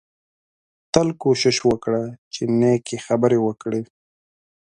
[0.93, 2.03] تل کوشش وکړه
[2.33, 3.81] چې نېکې خبرې وکړې